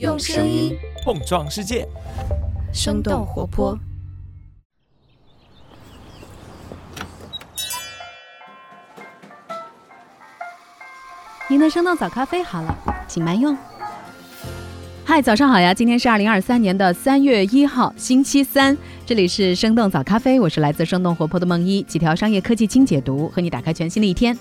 [0.00, 1.86] 用声音碰撞世界，
[2.72, 3.78] 生动活泼。
[11.48, 12.76] 您的生动早咖啡好了，
[13.06, 13.56] 请慢用。
[15.04, 15.72] 嗨，早上好呀！
[15.72, 18.76] 今天是二零二三年的三月一号，星期三。
[19.06, 24.36] 这里是生动早咖啡，我是来自生动活泼的梦一，几条商业科技轻解读，和你打开全新的一天。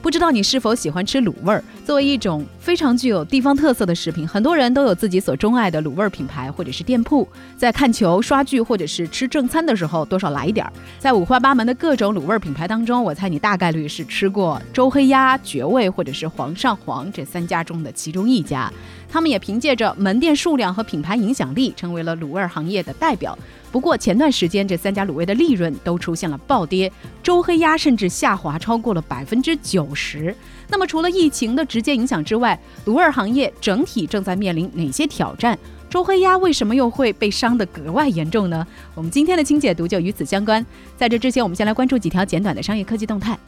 [0.00, 1.62] 不知道你是否喜欢吃卤味儿？
[1.84, 7.26] 作为一种非常具有地方特色的食品，很多人都有自己所钟爱的卤味品牌或者是店铺。
[7.56, 10.72] 在看球、刷剧或者是吃正餐的时候，多少来一点儿。
[10.98, 18.70] 在五花八门的各种卤味品牌当中，我猜你大概率是吃过周黑鸭、绝味或者是煌上煌这三家中的其中一家。
[19.10, 23.38] 他们也凭借着门店数量和品牌影响力，成为了卤味行业的代表。
[23.72, 30.34] 不过前段时间，这三家卤味的利润都出现了暴跌，周黑鸭甚至下滑超过了百分之九十。
[30.70, 35.58] 那么，除了疫情的直接影响之外，卤味行业整体正在面临哪些挑战？
[35.88, 38.66] 周黑鸭为什么又会被伤得格外严重呢？
[38.94, 40.64] 我们今天的清解读就与此相关。
[40.96, 43.38] 在这之前，我们先来关注几条简短的商业科技动态。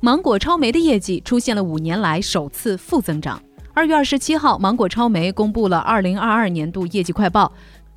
[0.00, 3.40] 芒果超媒的业绩出现了五年来首次负增长。
[3.72, 7.52] 二月二十七号，芒果超媒公布了二零二二年度业绩快报。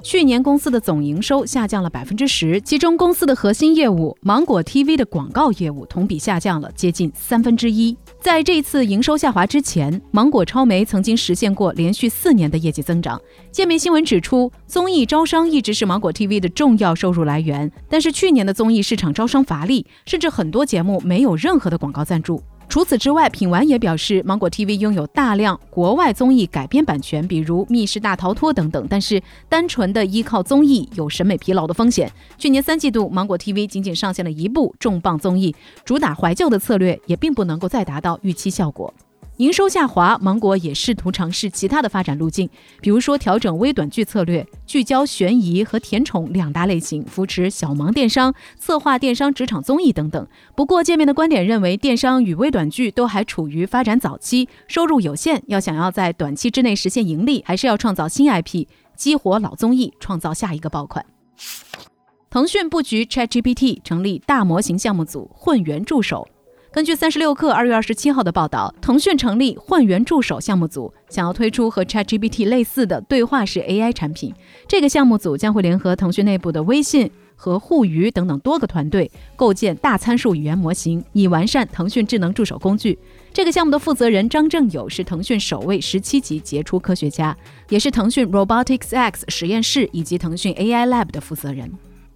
[0.05, 7.97] 去年公司的总营收下降了百分之十，其中公司的核心业务芒果 TV 的广告业务同比下降了接近三分之一。
[8.21, 13.19] 在这次营收下滑之前，芒果超媒曾经实现过连续四年的业绩增长。
[13.51, 22.39] 界面新闻指出，综艺招商一直是芒果 TV 的重要收入来源，但是去年的综艺市场招商乏力，甚至很多节目没有任何的广告赞助。
[22.67, 28.85] 除此之外，品玩也表示，芒果 TV 拥有大量国外综艺改编版权，比如《密室大逃脱》等等。
[28.89, 32.11] 但是，单纯的依靠综艺有审美疲劳的风险。
[32.37, 35.55] 去年三季度，芒果 TV 仅仅上线了一部重磅综艺，
[35.85, 38.93] 主打怀旧的策略也并不能够再达到预期效果。
[39.37, 42.49] 营收下滑，芒果也试图尝试其他的发展路径，
[42.81, 50.25] 比如说调整微短剧策略，聚焦悬疑和甜宠两大类型，扶持小盲电商，策划电商职场综艺等等。
[50.55, 58.65] 不过，界面的观点认为，电商与微短剧都还处于发展早期，收入有限，要想要在短期之内实现盈利，还是要创造新 IP，
[58.95, 61.05] 激活老综艺，创造下一个爆款。
[62.29, 66.25] 腾讯布局 ChatGPT，成立大模型项目组，混元助手。
[66.75, 74.33] 根据三十六氪二月二十七号的报道，腾讯成立混元助手项目组，想要推出和 ChatGPT 类似的对话式 AI 产品。
[74.67, 82.99] 这个项目组将会联合腾讯内部的微信和互娱等等多个团队，构建大参数语言模型，以完善腾讯智能助手工具。
[83.31, 87.33] 这个项目的负责人张正友是腾讯首位十七级杰出科学家，
[87.69, 91.71] 也是腾讯 Robotics X 实验室以及腾讯 AI Lab 的负责人。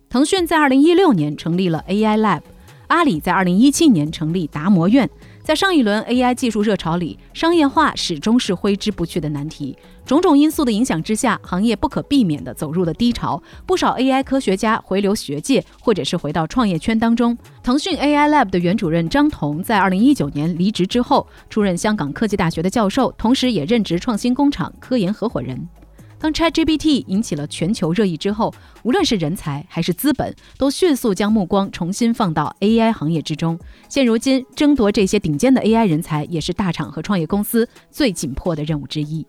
[0.10, 2.42] 腾讯在二零一六年成立了 AI Lab。
[2.90, 5.08] 阿里在二零一七年成立达摩院，
[5.44, 9.78] 在上一轮 AI 技术热潮里，商业化始终是挥之不去的难题。
[10.08, 13.42] 种种因素的影响之下，行业不可避免地走入了低潮。
[13.68, 17.38] 不少 AI 科学家回流学界，或者是回到创业圈当中。
[17.62, 25.70] 腾讯 AI Lab 的原主任张彤在二零一九年离职之后，出任香港科技大学的教授，同时也任职创新工厂科研合伙人。
[26.20, 28.54] 当 ChatGPT 引起了全球热议之后，
[28.84, 33.58] 无论是人才还是资本，都迅速将目光重新放到 AI 行业之中。
[33.88, 39.26] 现如今，争夺这些顶尖的 AI 人才，也是大厂和创业公司最紧迫的任务之一。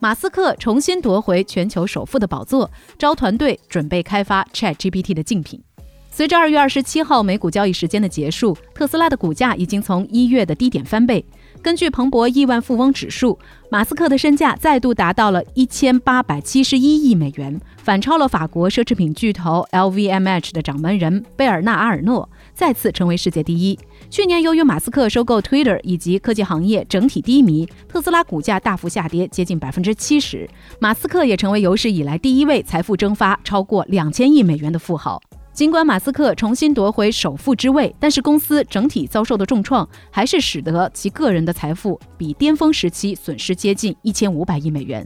[0.00, 2.68] 马斯克重新夺回全球首富的宝座，
[2.98, 5.62] 招团队准备开发 ChatGPT 的竞品。
[6.10, 11.24] 随着二月二十七号美股交易时间的结束，特斯拉的股价已经从一月的低点翻倍。
[11.60, 13.38] 根据彭博亿万富翁指数，
[13.70, 23.78] 马斯克的身价再度达到了一千八百七十一亿美元，反超了法国奢侈品巨头 LVMH 的掌门人贝尔纳阿尔诺，再次成为世界第一。
[24.08, 30.48] 去年，由于马斯克收购 Twitter 以及科技行业整体低迷，特斯拉股价大幅下跌接近百分之七十，
[30.80, 35.20] 马斯克也成为有史以来第一位财富蒸发超过两千亿美元的富豪。
[35.58, 45.04] 尽管马斯克重新夺回首富之位，但是公司整体遭受的重创，还是使得其个人的财富比巅峰时期损失接近一千五百亿美元。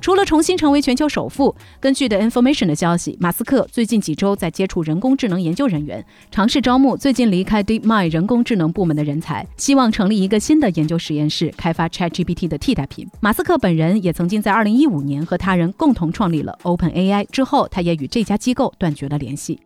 [0.00, 13.06] 除了重新成为全球首富，根据 The Information 的消息，马斯克最近几周在接触人工智能研究人员，尝试招募最近离开 DeepMind 人工智能部门的人才，希望成立一个新的研究实验室，开发 ChatGPT 的替代品。
[13.20, 19.60] 马斯克本人也曾经在2015年和他人共同创立了 OpenAI，之后他也与这家机构断绝了联系。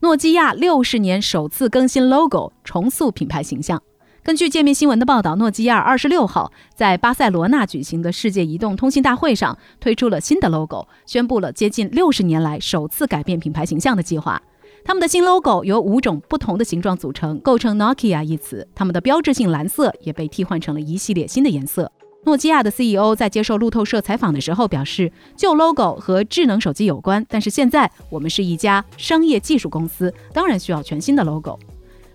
[0.00, 3.82] 诺基亚六十年首次更新 logo，重塑品牌形象。
[4.22, 14.40] 根据界面新闻的报道，诺基亚二十六号在巴塞罗那举行的世界移动通信大会上推出了新的 logo，宣布了接近六十年来首次改变品牌形象的计划。
[14.84, 18.68] 他们的新 logo 由五种不同的形状组成，构成 Nokia 一词。
[18.74, 21.90] 他们的标志性蓝色也被替换成了一系列新的颜色。
[22.28, 31.58] 诺基亚的 CEO 在接受路透社采访的时候表示，旧 logo 和智能手机有关，但是现在我们是一家商业技术公司，当然需要全新的 logo。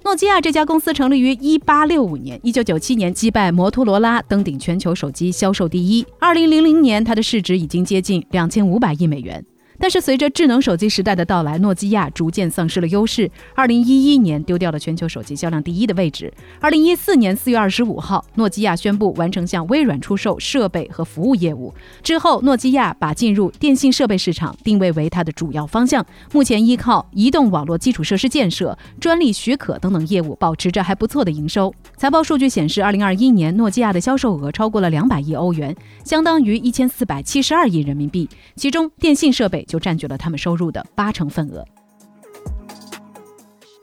[0.03, 6.05] 诺基亚这家公司成立于1865年，1997年击败摩托罗拉登顶全球手机销售第一。
[6.19, 9.43] 2000年，它的市值已经接近2500亿美元。
[9.83, 13.29] 但是随着智能手机时代的到来，诺基亚逐渐丧失了优势。
[13.53, 16.33] 二零一一年丢掉了全球手机销量第一的位置。
[16.61, 21.73] 二零一四年四月二十五号，诺基亚宣布完成向微软出售设备和服务业务。
[22.01, 26.05] 之后，诺基亚把进入电信设备市场定位为它的主要方向。
[26.31, 31.75] 目前依靠移动网络基础设施建设、专利许可等等业务，保持着还不错的营收。
[31.97, 35.75] 财报数据显示，二零二一年诺基亚的销售额超过了两百亿欧元，
[36.05, 39.67] 相当于一千四百七十二亿人民币，其中电信设备。
[39.73, 41.65] 就占据了他们收入的八成份额。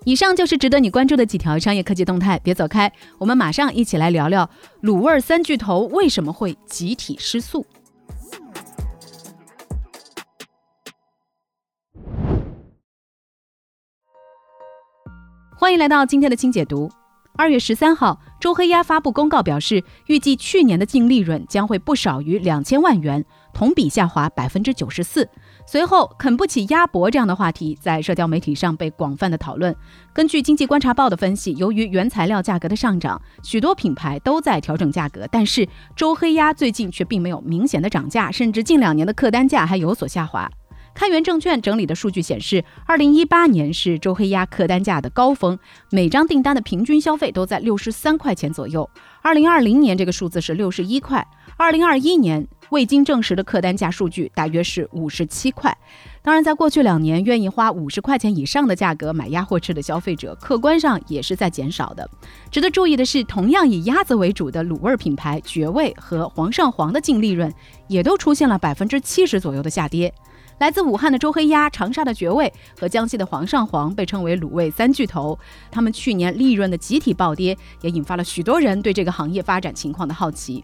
[0.04, 4.48] 以上就是值得你关注的几条商业科技动态，别走开，我们马上一起来聊聊
[4.82, 7.66] 卤味三巨头为什么会集体失速。
[15.56, 16.88] 欢迎来到今天的轻解读。
[17.40, 25.26] 二月十三号，周黑鸭发布公告表示，预计去年的净利润将会不少于两千万元，同比下滑百分之九十四。
[25.66, 29.74] 随后，啃不起鸭脖这样的话题在社交媒体上被广泛的讨论。
[30.12, 35.66] 根据经济观察报的分析，由于原材料价格的上涨，许多品牌都在调整价格，但是
[35.96, 40.46] 周黑鸭最近却并没有明显的涨价，甚至近两年的客单价还有所下滑。
[40.94, 45.58] 开源证券整理的数据显示，二零一八年是周黑鸭客单价的高峰，
[45.90, 48.88] 每张订单的平均消费都在六十三块钱左右。
[49.22, 51.26] 二零二零年这个数字是六十一块，
[51.56, 52.46] 二零二一年。
[52.70, 55.76] 未经证实的客单价数据大约是五十七块。
[56.22, 62.08] 当然，在过去两年，愿意花五十块钱以上的价格买鸭货吃的消费者，客观上也是在减少的。
[62.48, 67.52] 值得注意的是，同样以鸭子为主的卤味品牌绝味和煌上煌的净利润，
[67.88, 70.14] 也都出现了百分之七十左右的下跌。
[70.60, 75.38] 来自武汉的周黑鸭、长沙的绝味和江西的煌上煌被称为卤味三巨头，
[75.70, 80.62] 他们去年利润的集体暴跌，也引发了许多人对这个行业发展情况的好奇。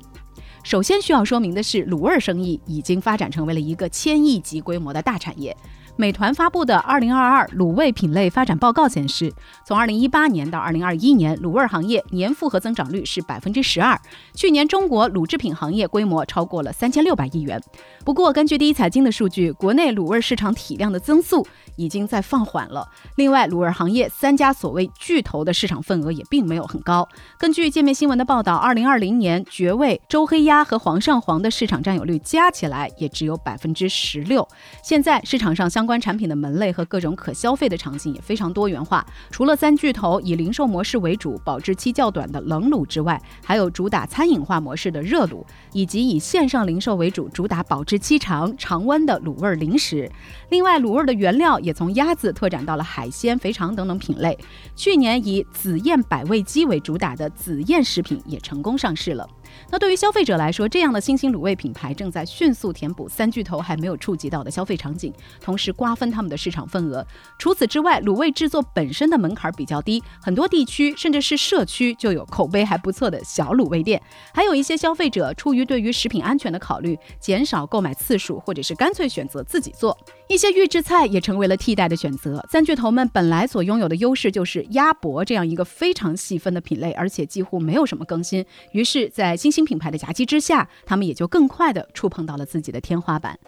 [0.63, 5.57] 首先需要说明的是，卤味生意已经发展成为了一个千亿级规模的大产业。
[5.99, 9.33] 美团发布的《二零二二卤味品类发展报告》显示，
[9.65, 13.99] 从二零一八年到二零二一年，卤味行业年复合增长率是百分之十二。
[14.35, 17.59] 去年中国卤制品行业规模超过了三千六百亿元。
[18.05, 21.47] 不过，根据第一财经的数据，国内卤味市场体量的增速
[21.77, 22.87] 已经在放缓了。
[23.15, 27.09] 另外，卤味行业三家所谓巨头的市场份额也并没有很高。
[27.39, 34.47] 根据界面新闻的报道，二零二零年绝味、周黑鸭和煌上煌的市场占有率加起来也只有百分之十六。
[34.83, 39.07] 现在市场上相相关产品的门类和各种可消费的场景也非常多元化。
[39.31, 50.11] 除了三巨头以零售模式为主、保质期较短的冷卤之外，还有主打餐饮化模式的热卤，以及以线上零售为主、主打保质期长、常温的卤味零食。
[50.51, 54.37] 另外，卤味的原料也从鸭子拓展到了海鲜、肥肠等等品类。
[54.75, 59.25] 去年以紫燕百味鸡为主打的紫燕食品也成功上市了。
[59.71, 67.07] 那对于消费者来说，这样的新兴卤味品牌正在迅速填补三巨头还没有触及到的消费场景，同时瓜分他们的市场份额。
[67.39, 74.01] 除此之外，卤味制作本身的门槛比较低，很多地区甚至是社区就有口碑还不错的小卤味店。
[74.33, 79.97] 还有一些消费者出于对于食品安全的考虑，减少购买次数，或者是干脆选择自己做。
[80.29, 82.45] 一些预制菜也成为了替代的选择。
[82.51, 88.45] 三巨头们本来所拥有的优势就是鸭脖这样一个非常细分的品类，而且几乎没有什么更新。
[88.73, 93.39] 于是，在新兴品牌的夹击之下，他们也就更快的触碰到了自己的天花板。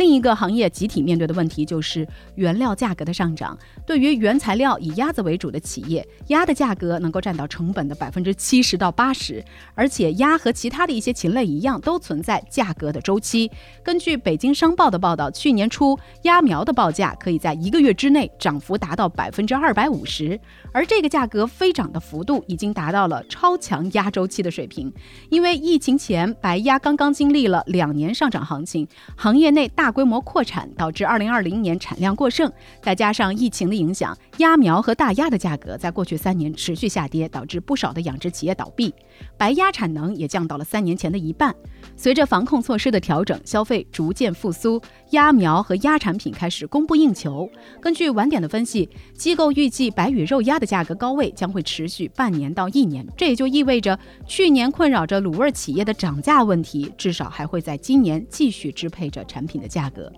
[0.00, 3.56] 另一个行业集体面对的问题就是原料价格的上涨。
[3.86, 13.50] 对于原材料以鸭子为主的企业，鸭的价格能够占到成本的百分之七十到八十，而且鸭和其他的一些禽类一样，都存在价格的周期。
[13.82, 20.40] 根据北京商报的报道，去年初鸭苗的报价可以在一个月之内涨幅达到百分之二百五十，
[20.72, 24.90] 而这个价格飞涨的幅度已经达到了超强压周期的水平。
[25.28, 29.89] 因为疫情前白鸭刚刚经历了两年上涨行情，行业内大。
[29.90, 32.50] 规模扩产导致二零二零年产量过剩，
[32.82, 38.94] 再加上疫情的影响，鸭苗和大鸭的价格在过去三年持续下跌，导致不少的养殖企业倒闭，
[39.36, 41.54] 白鸭产能也降到了三年前的一半。
[41.96, 47.48] 随着防控措施的调整，消费逐渐复苏，鸭苗和鸭产品开始供不应求。
[47.80, 60.10] 根据晚点的分析，机构预计白羽肉鸭的价格高位将会持续半年到一年，这也就意味着去年困扰着卤味企业的涨价问题，至少还会在今年继续支配着产品的价格。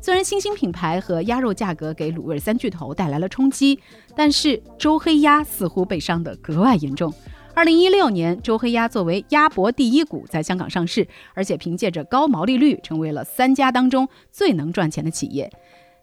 [0.00, 3.76] 虽然新兴品牌和鸭肉价格给卤味三巨头带来了冲击，
[4.14, 7.12] 但是周黑鸭似乎被伤得格外严重。
[7.58, 15.50] 二零一六年，周黑鸭作为鸭脖第一股在香港上市，而且凭借着高毛利率，成为了三家当中最能赚钱的企业。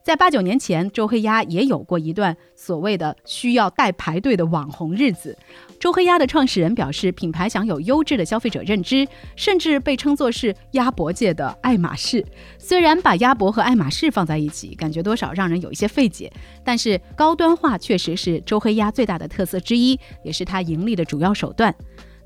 [0.06, 5.36] 在八九年前，周黑鸭也有过一段所谓的需要带排队的网红日子。
[5.80, 12.24] 周黑鸭的创始人表示，品牌享有优质的消费者认知，甚至被称作是鸭脖界的爱马仕。
[12.60, 16.32] 虽然把鸭脖和爱马仕放在一起，感觉多少让人有一些费解，
[16.64, 21.74] 但是高端化确实是周黑鸭最大的特色之一，也是它盈利的主要手段。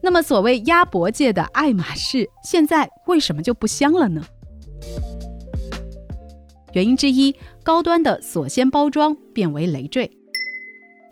[0.01, 4.21] 那么，所谓鸭脖界的爱马仕，现在为什么就不香了呢？
[6.73, 7.35] 原因之一，
[7.69, 10.09] 高端的锁鲜包装变为累赘。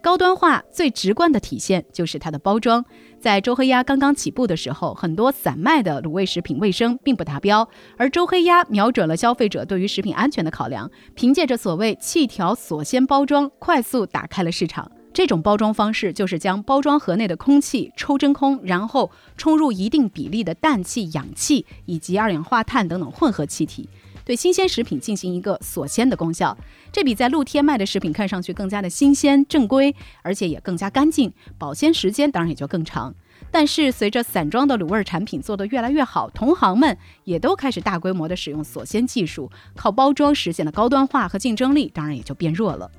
[0.01, 2.83] 高端化最直观的体现就是它的包装。
[3.19, 14.91] 在周黑鸭刚刚起步的时候，很多散卖的卤味食品卫生并不达标，而周黑鸭瞄准了消费者对于食品安全的考量，凭借着所谓气条锁鲜包装，快速打开了市场。
[15.13, 23.87] 这种包装方式就是将包装盒内的空气抽真空，然后充入一定比例的氮气、氧气以及二氧化碳等等混合气体。
[24.27, 26.57] 对新鲜食品进行一个锁鲜的功效，
[26.91, 33.15] 这比在露天卖的食品看上去更加的新鲜正规，而且也更加干净，保鲜时间当然也就更长。
[33.49, 42.91] 但是随着散装的卤味产品做得越来越好，同行们也都开始大规模的使用锁鲜技术，靠包装实现的高端化和竞争力当然也就变弱了。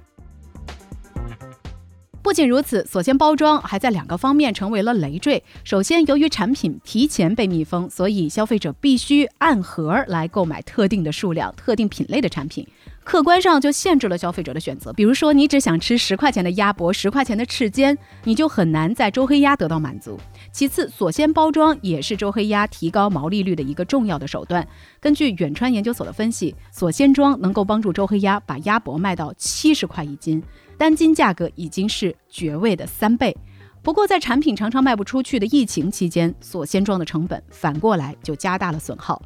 [2.29, 5.43] 不仅如此，锁鲜包装还在两个方面成为了累赘。
[5.65, 12.69] 首先，由于产品提前被密封，所以消费者必须按盒来购买特定的数量、特定品类的产品。
[13.09, 14.93] 客观上就限制了消费者的选择。
[14.93, 20.21] 比如说，你只想吃十块钱的鸭脖、十块钱的翅尖，你就很难在周黑鸭得到满足。
[20.53, 24.69] 其次，锁鲜包装也是周黑鸭提高毛利率的一个重要的手段。
[25.01, 30.43] 根据远川研究所的分析，锁鲜装能够帮助周黑鸭把鸭脖卖到七十块一斤，
[30.77, 33.35] 单斤价格已经是绝味的三倍。
[33.83, 39.23] 不过，在产品常常卖不出去的疫情期间，锁鲜装的成本反过来就加大了损耗。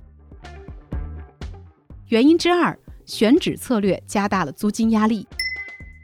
[2.06, 2.78] 原因之二。
[3.12, 5.26] 选址策略加大了租金压力。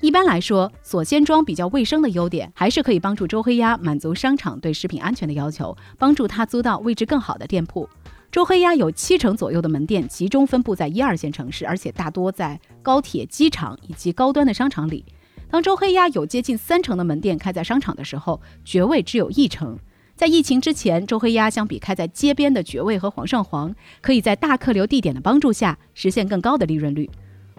[0.03, 7.89] 一般来说，锁鲜装比较卫生的优点，还是可以帮助周黑鸭满足商场对食品安全的要求，帮助他租到位置更好的店铺。
[8.31, 15.03] 周黑鸭有七成左右的门店集中分布在一二线城市，而且大多在高铁、机场以及高端的商场里。
[15.49, 19.79] 当周黑鸭有接近三成的门店开在商场的时候，绝味只有一成。
[20.19, 27.09] 在疫情之前，周黑鸭相比开在街边的绝味和煌上煌，可以在大客流地点的帮助下实现更高的利润率。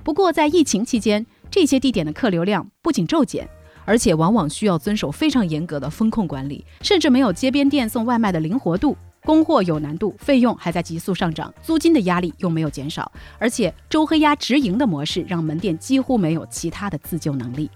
[0.03, 3.47] 不过，在疫情期间，这些地点的客流量不仅骤减，
[3.85, 17.71] 而且往往需要遵守非常严格的风控管理，甚至没有街边店送外卖的灵活度，供货有难度，费用还在急速上涨，租金的压力又没有减少，而且周黑鸭直营的模式让门店几乎没有其他的自救能力。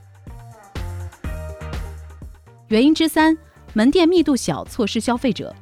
[2.67, 3.37] 原因之三。
[3.75, 5.53] 门店密度小，错失消费者。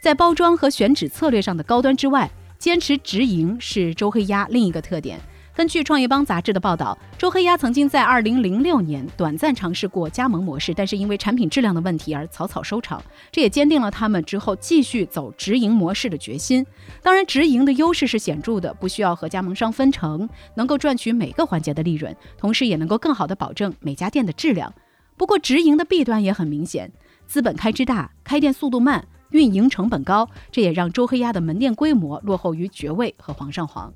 [0.00, 5.18] 在包装和选址策略上的高端之外，坚持直营是周黑鸭另一个特点。
[5.52, 13.02] 根据《创业邦》杂志的报道，周黑鸭曾经在2006年短暂尝试过加盟模式，但是因为产品质量的问题而草草收场。
[13.32, 16.64] 这也坚定了他们之后继续走直营模式的决心。
[17.02, 24.72] 当然，直营的优势是显著的，不需要和加盟商分成，能够赚取每个环节的利润，同时也能够更好的保证每家店的质量。
[25.18, 26.90] 不过，直营的弊端也很明显。
[27.32, 33.90] 资本开支大，开店速度慢，运营成本高，这也让周黑鸭的门店规模落后于绝味和煌上煌。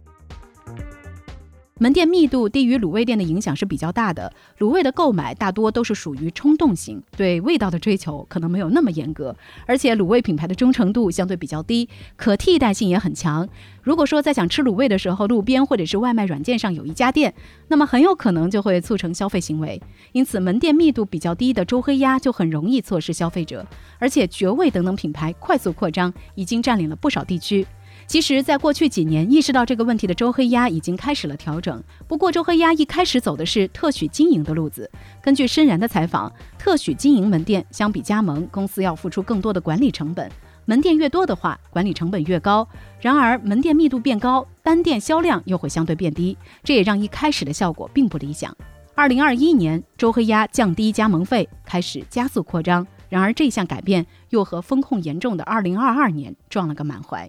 [1.79, 4.33] 门店密度低于卤味店的影响是比较大的。
[4.61, 13.47] 卤味的购买大多都是属于冲动型，对味道的追求可能没有那么严格，而且卤味品牌的忠诚度相对比较低，可替代性也很强。
[13.83, 17.35] 如果说在想吃卤味的时候，路边或者是外卖软件上有一家店，
[17.69, 19.79] 那么很有可能就会促成消费行为。
[20.13, 23.67] 因此，门店密度比较低的周黑鸭就很容易错失消费者，
[23.99, 27.67] 而且绝味等等品牌快速扩张，已经占领了不少地区。
[28.07, 31.83] 其实，在过去几年，意识到这个问题的周黑鸭已经开始了调整。
[32.07, 34.89] 不过，周黑鸭一开始走的是特许经营的路子。
[35.21, 40.31] 根据深然的采访，特许经营门店相比加盟，公司要付出更多的管理成本。
[40.67, 42.67] 门店越多的话，管理成本越高。
[43.01, 48.57] 然而，门店密度变高，单店销量又会相对变低，这也让一开始的效果并不理想。
[48.95, 52.87] 二零二一年，周黑鸭降低加盟费，开始加速扩张。
[53.09, 57.29] 然而，这项改变又和风控严重的二零二二年撞了个满怀。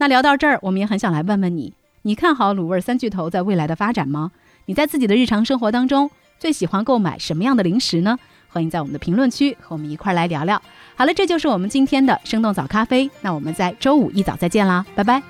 [0.00, 4.32] 那聊到这儿，我们也很想来问问你：你看好卤味三巨头在未来的发展吗？
[4.64, 8.18] 你在自己的日常生活当中最喜欢购买什么样的零食呢？
[8.48, 10.60] 欢迎在我们的评论区和我们一块儿来聊聊。
[10.96, 13.10] 好了，这就是我们今天的生动早咖啡。
[13.20, 15.22] 那我们在周五一早再见啦，拜拜。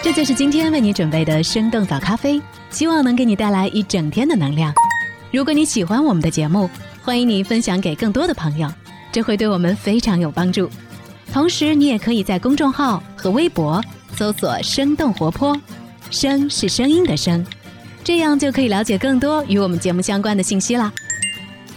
[0.00, 2.40] 这就是今天为你准备的生动早咖啡，
[2.70, 4.72] 希望能给你带来一整天的能量。
[5.32, 6.70] 如果你喜欢我们的节目，
[7.02, 8.72] 欢迎你分享给更多的朋友，
[9.10, 10.70] 这会对我们非常有帮助。
[11.32, 13.82] 同时，你也可以在公众号和微博
[14.16, 15.58] 搜索“生动活泼”，
[16.10, 17.44] 声是声音的声，
[18.02, 20.92] 这样就可以了解更多与我们节目相关的信息啦。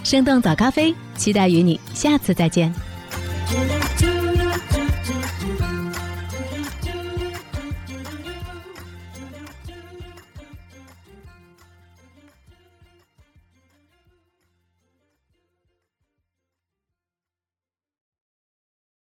[0.04, 2.74] 生动早咖啡，期待与你下次再见。